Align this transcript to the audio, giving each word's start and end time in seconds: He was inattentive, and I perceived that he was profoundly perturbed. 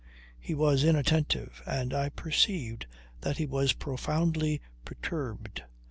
He 0.39 0.55
was 0.55 0.83
inattentive, 0.83 1.61
and 1.67 1.93
I 1.93 2.09
perceived 2.09 2.87
that 3.19 3.37
he 3.37 3.45
was 3.45 3.73
profoundly 3.73 4.59
perturbed. 4.83 5.61